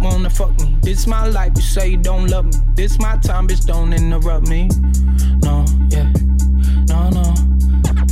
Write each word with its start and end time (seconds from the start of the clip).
wanna 0.00 0.30
fuck 0.30 0.58
me. 0.60 0.76
This 0.82 1.06
my 1.06 1.26
life, 1.26 1.52
you 1.56 1.62
say 1.62 1.88
you 1.88 1.96
don't 1.96 2.28
love 2.28 2.46
me. 2.46 2.52
This 2.74 2.98
my 2.98 3.16
time, 3.16 3.48
bitch, 3.48 3.66
don't 3.66 3.92
interrupt 3.92 4.48
me. 4.48 4.68
No, 5.42 5.64
yeah, 5.88 6.10
no, 6.88 7.10
no, 7.10 7.34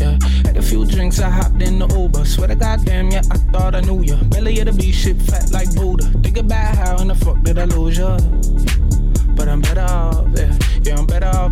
yeah. 0.00 0.18
Had 0.44 0.56
a 0.56 0.62
few 0.62 0.84
drinks, 0.84 1.20
I 1.20 1.30
hopped 1.30 1.62
in 1.62 1.78
the 1.78 1.86
Uber. 1.86 2.24
Swear 2.24 2.48
to 2.48 2.54
goddamn, 2.56 3.10
yeah, 3.10 3.22
I 3.30 3.38
thought 3.52 3.74
I 3.74 3.80
knew 3.80 4.02
ya. 4.02 4.16
Belly 4.24 4.58
of 4.60 4.66
the 4.66 4.72
beast, 4.72 5.04
shit 5.04 5.20
fat 5.22 5.50
like 5.52 5.72
Buddha. 5.74 6.04
Think 6.22 6.38
about 6.38 6.76
how 6.76 6.96
in 6.96 7.08
the 7.08 7.14
fuck 7.14 7.40
did 7.42 7.58
I 7.58 7.64
lose 7.64 7.98
ya? 7.98 8.18
But 9.36 9.48
I'm 9.48 9.60
better 9.60 9.82
off, 9.82 10.26
yeah, 10.36 10.58
yeah, 10.82 10.98
I'm 10.98 11.06
better 11.06 11.26
off. 11.26 11.43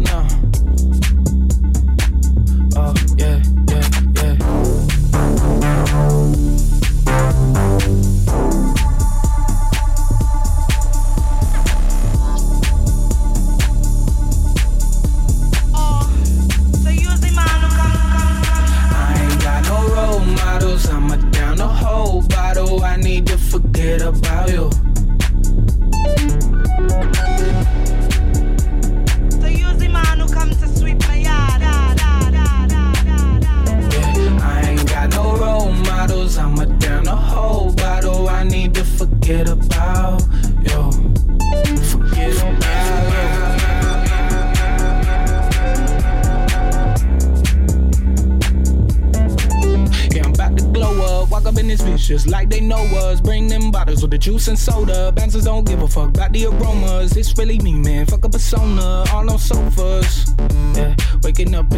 Juice 54.23 54.47
and 54.47 54.59
soda. 54.59 55.11
Bouncers 55.11 55.45
don't 55.45 55.67
give 55.67 55.83
a 55.83 55.89
fuck 55.89 56.11
about 56.11 56.33
the 56.33 56.47
aromas. 56.47 57.17
It's 57.17 57.37
really 57.37 57.59
me, 57.59 57.75
man. 57.75 58.07
Fuck 58.07 58.25
a 58.25 58.29
persona. 58.29 59.05
All 59.13 59.29
on 59.29 59.39
sofas. 59.39 60.33
Yeah, 60.77 60.95
waking 61.25 61.55
up 61.55 61.69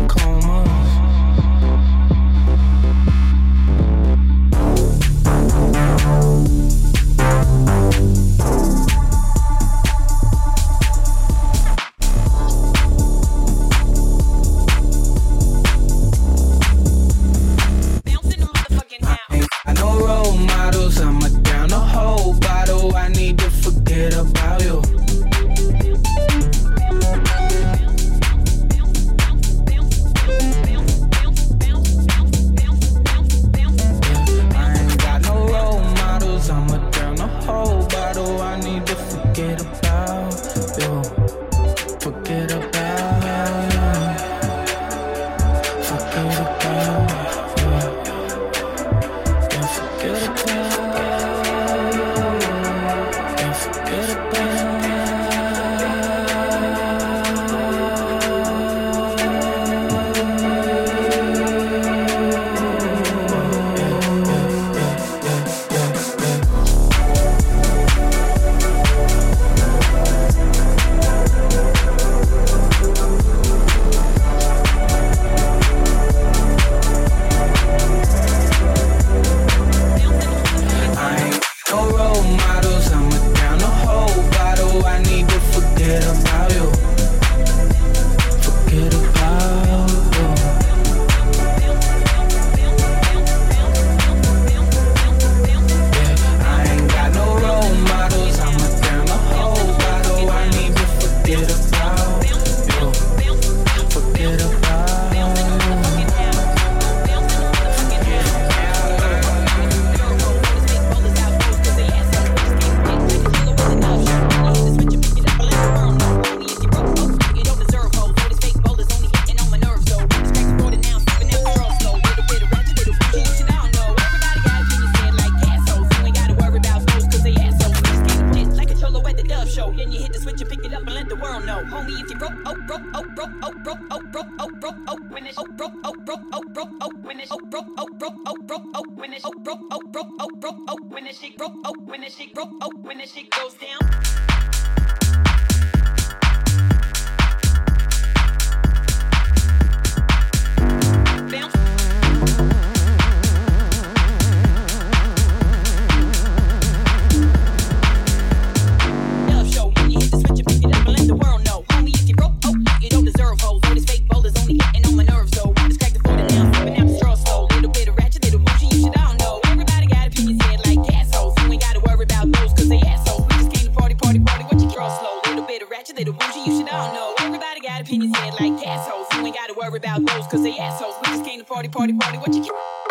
to 179.54 179.54
worry 179.58 179.76
about 179.76 180.04
those, 180.04 180.26
cause 180.26 180.42
they 180.42 180.56
assholes. 180.58 180.94
We 181.02 181.08
just 181.08 181.24
came 181.24 181.38
to 181.38 181.44
party, 181.44 181.68
party, 181.68 181.92
party. 181.94 182.18
What 182.18 182.34
you 182.34 182.42
the 182.42 182.83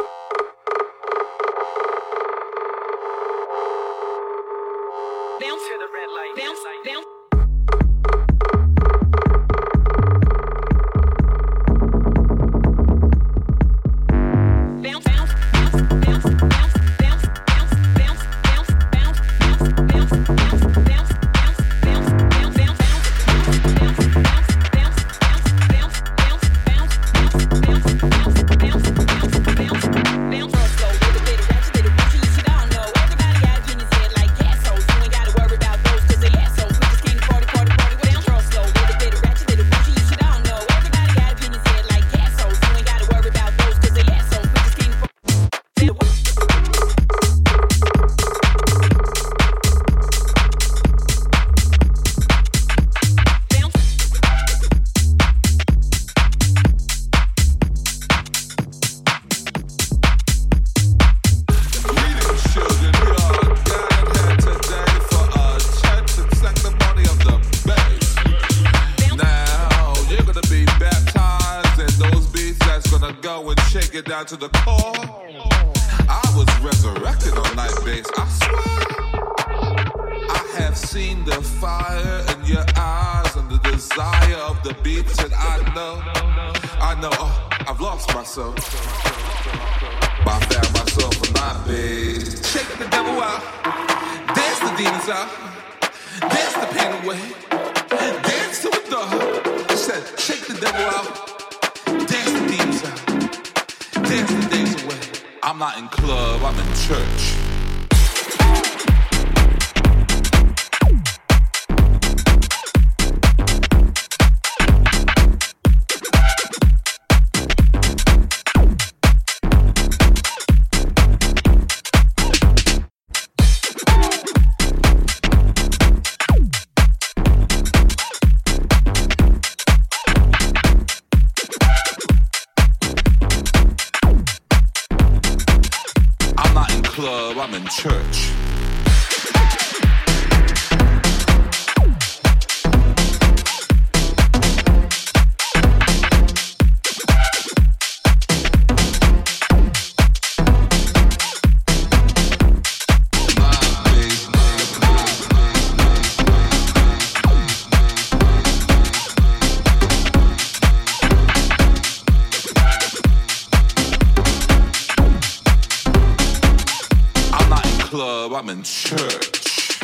church. 168.64 169.78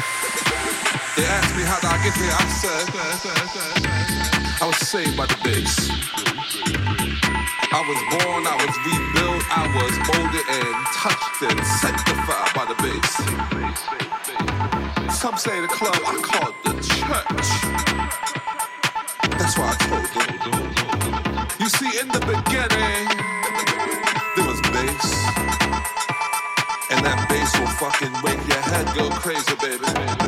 They 1.15 1.25
asked 1.27 1.55
me 1.55 1.63
how 1.67 1.79
did 1.83 1.91
I 1.91 1.99
get 2.03 2.15
here. 2.15 2.31
I 2.31 2.47
said 2.47 2.87
I 4.61 4.65
was 4.65 4.77
saved 4.77 5.17
by 5.17 5.25
the 5.25 5.35
bass. 5.43 5.89
I 7.71 7.81
was 7.83 7.99
born, 8.09 8.47
I 8.47 8.55
was 8.55 8.73
rebuilt, 8.87 9.43
I 9.51 9.67
was 9.75 9.93
molded 10.07 10.47
and 10.47 10.75
touched 10.95 11.43
and 11.43 11.59
sanctified 11.83 12.55
by 12.55 12.65
the 12.71 12.75
bass. 12.79 13.19
Some 15.19 15.37
say 15.37 15.59
the 15.59 15.67
club, 15.67 15.95
I 15.95 16.15
call 16.23 16.49
it 16.49 16.55
the 16.63 16.73
church. 16.79 17.49
That's 19.37 19.57
why 19.57 19.75
I 19.75 19.77
told 19.87 20.07
you. 20.15 20.23
You 21.59 21.69
see, 21.69 21.99
in 21.99 22.07
the 22.07 22.19
beginning, 22.21 23.07
there 24.35 24.47
was 24.47 24.61
bass 24.71 25.29
and 26.91 27.05
that 27.05 27.29
bass 27.29 27.53
will 27.59 27.67
fucking 27.77 28.13
go 28.99 29.09
crazy, 29.12 29.55
baby. 29.62 30.18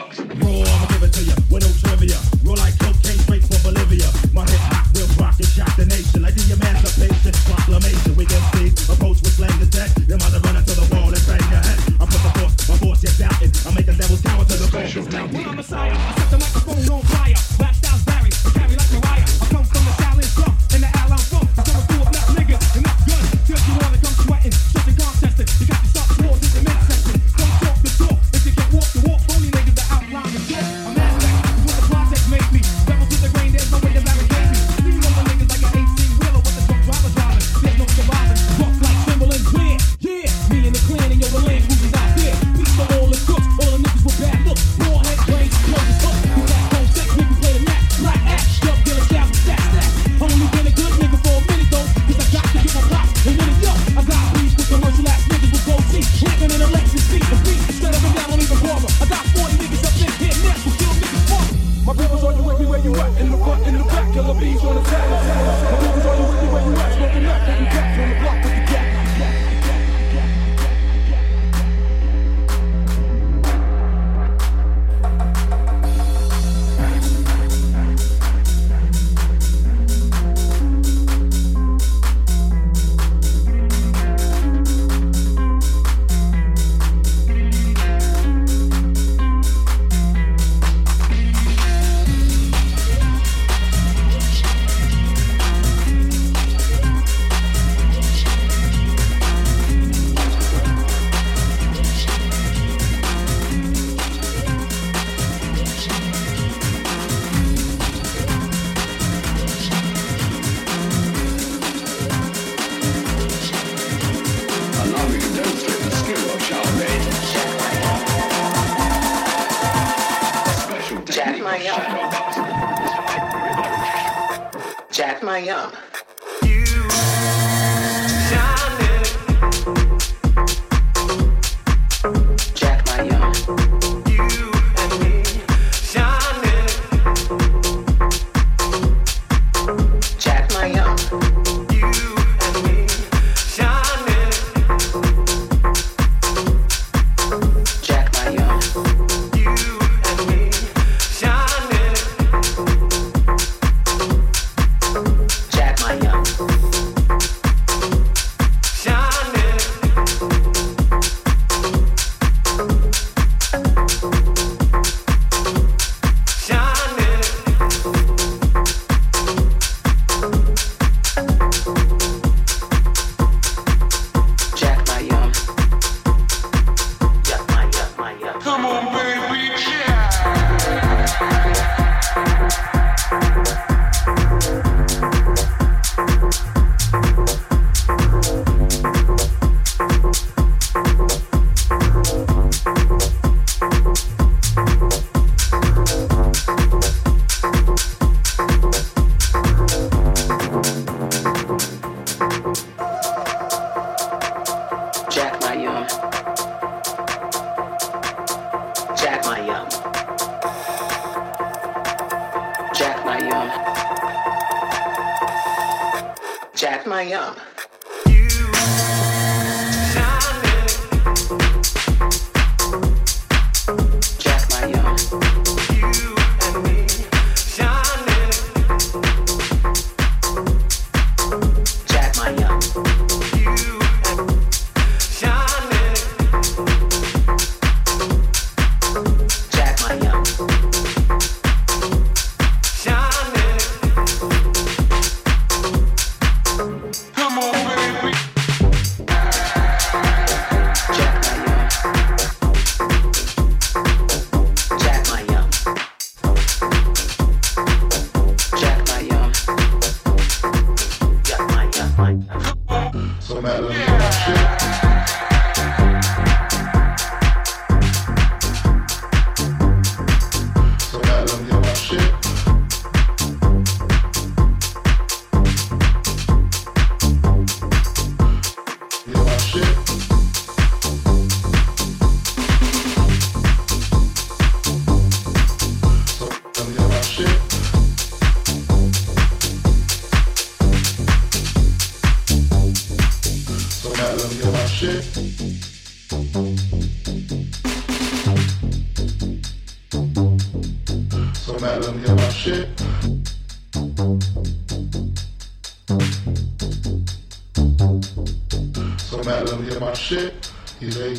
box. 0.00 0.20
I'ma 0.20 0.86
give 0.88 1.02
it 1.02 1.12
to 1.12 1.22
ya. 1.22 1.34
With 1.50 1.62
no 1.64 1.70
trivia. 1.88 2.18
Roll 2.44 2.56
like 2.56 2.78
cocaine, 2.78 3.20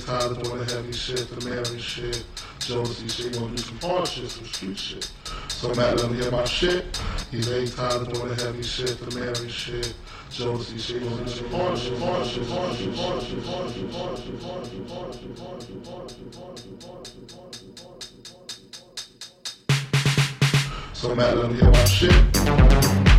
niggas 0.01 0.05
tired 0.05 0.31
of 0.31 0.43
doing 0.43 0.59
the 0.59 0.73
heavy 0.73 0.91
shit, 0.91 1.27
the 1.29 1.49
marrying 1.49 1.79
shit, 1.79 2.23
jealousy 2.59 3.07
shit. 3.07 3.33
He 3.33 3.39
gonna 3.39 3.55
do 3.55 3.61
some 3.61 3.79
hard 3.79 4.07
shit, 4.07 4.29
some 4.29 4.45
street 4.45 4.77
shit. 4.77 5.11
So 5.49 5.71
I'm 5.71 5.79
at 5.79 5.97
them 5.97 6.15
hear 6.15 6.31
my 6.31 6.45
shit. 6.45 7.01
These 7.31 7.51
ain't 7.51 7.75
tired 7.75 8.01
of 8.01 8.13
doing 8.13 8.29
the 8.29 8.43
heavy 8.43 8.63
shit, 8.63 8.97
the 8.97 9.19
marrying 9.19 9.49
shit, 9.49 9.93
jealousy 10.29 10.77
shit. 10.77 11.01
He 11.01 11.09
gonna 11.09 11.23
do 11.23 11.29
some 11.31 11.49
hard 11.51 11.77
shit, 11.77 11.97
hard 11.99 12.27
shit, 12.27 12.47
hard 12.47 12.75
shit, 12.75 12.95
hard 12.95 13.21
shit, 13.23 13.43
hard 13.45 13.69
shit, 13.73 13.91
hard 13.91 14.17
shit, 14.17 14.41
hard 14.41 14.69
shit, 14.69 14.89
hard 14.89 15.11
shit, 15.11 15.37
hard 15.39 15.61
shit, 15.61 15.95
hard 15.95 16.17
shit, 16.17 16.35
hard 16.35 16.57
shit, 16.57 16.81
hard 16.81 17.07
shit, 17.15 17.71
hard 17.81 18.03
shit. 18.03 18.77
So 20.93 21.11
I'm 21.11 21.19
at 21.19 21.35
them 21.35 21.55
hear 21.55 21.71
my 21.71 21.85
shit. 21.85 23.10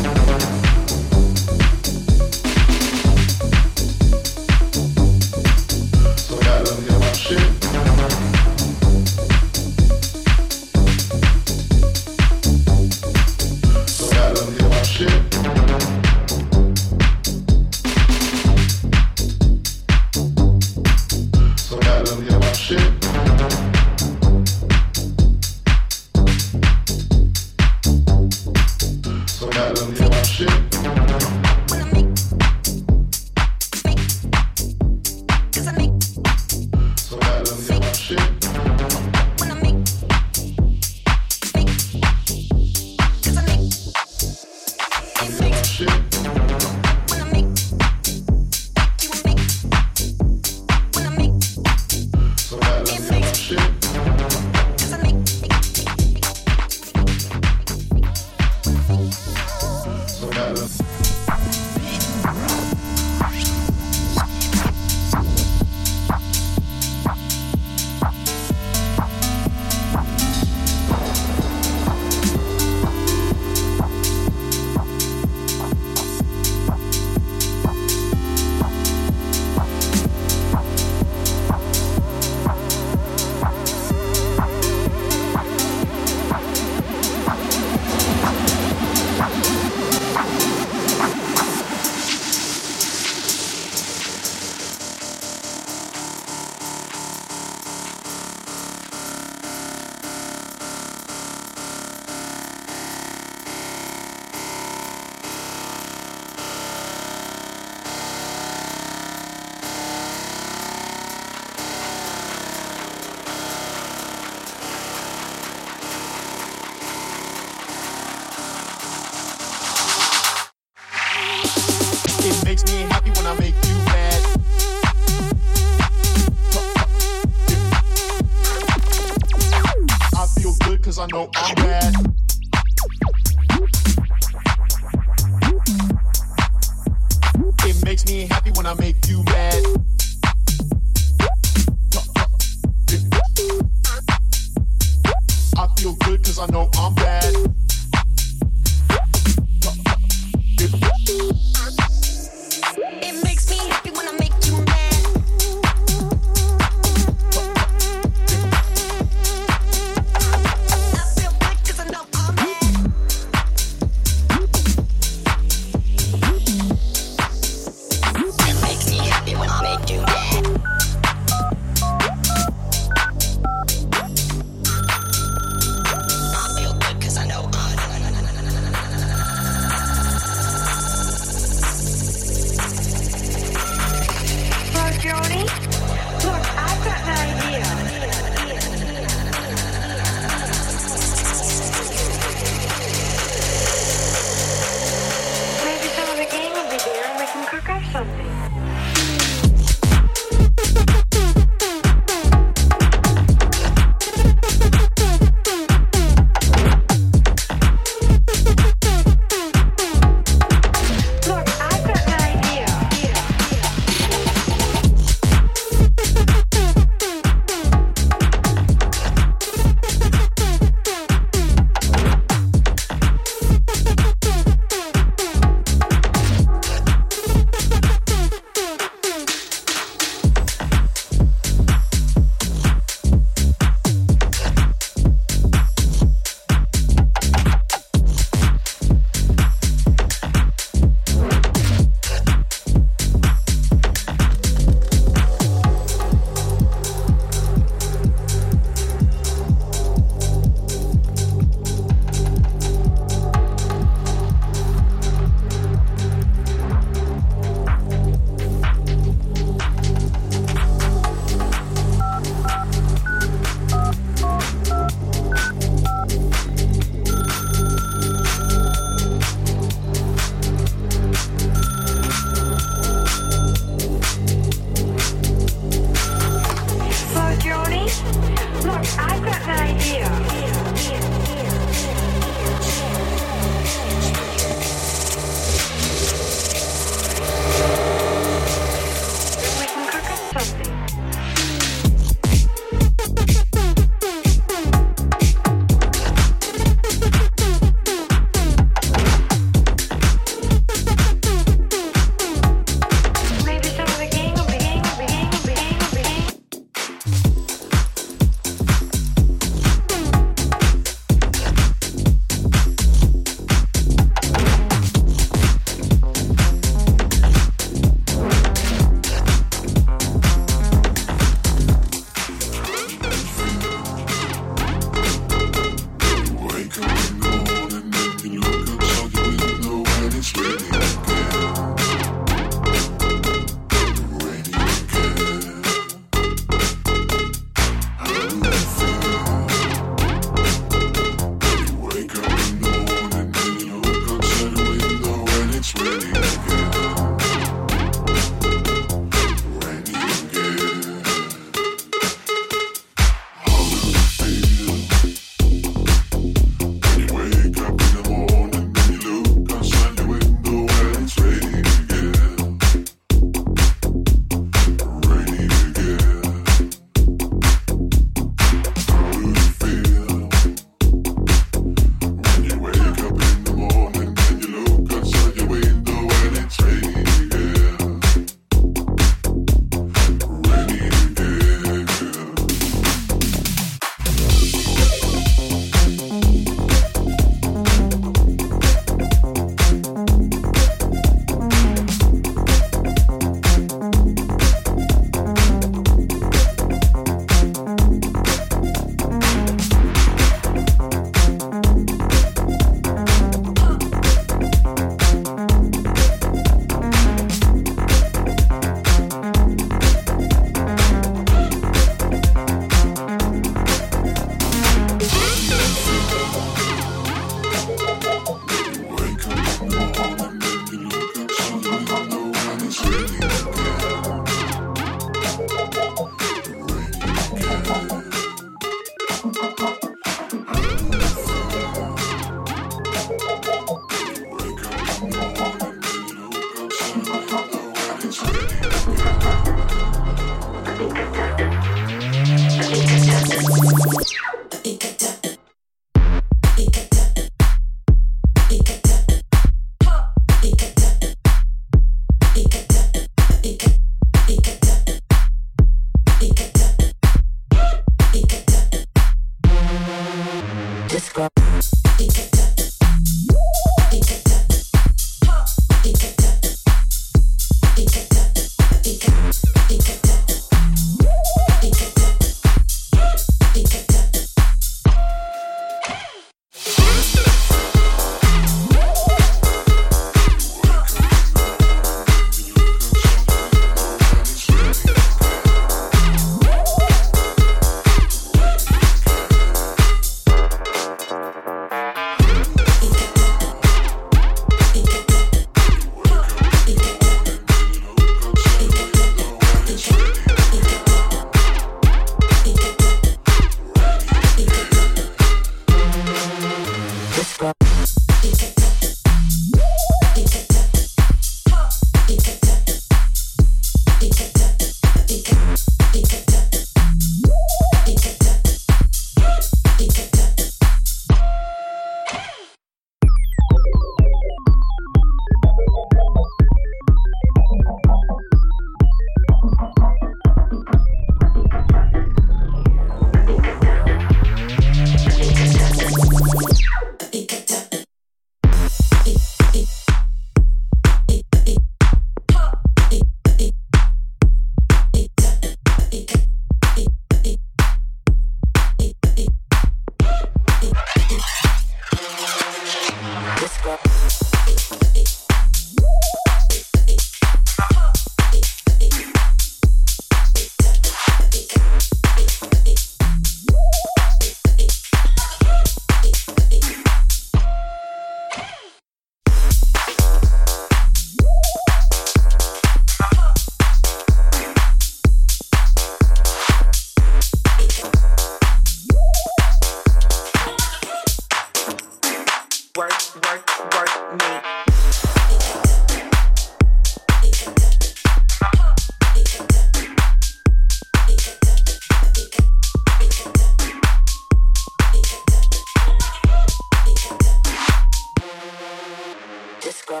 disco. 599.68 600.00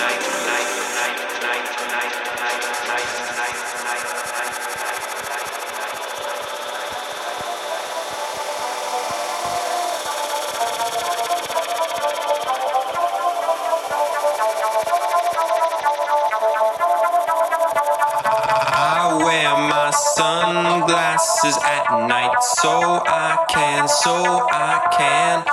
dances 21.41 21.61
at 21.63 22.07
night 22.07 22.43
so 22.43 23.01
I 23.05 23.45
can, 23.49 23.87
so 23.87 24.47
I 24.51 24.79
can 24.97 25.43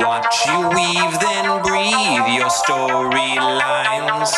watch 0.00 0.46
you 0.46 0.68
weave, 0.74 1.20
then 1.20 1.62
breathe 1.62 2.26
your 2.34 2.50
storylines. 2.50 4.32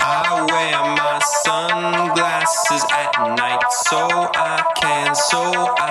I 0.00 0.46
wear 0.50 0.78
my 0.96 1.18
sunglasses 1.44 2.84
at 2.90 3.12
night 3.36 3.64
so 3.70 4.08
I 4.34 4.72
can, 4.80 5.14
so 5.14 5.42
I 5.78 5.87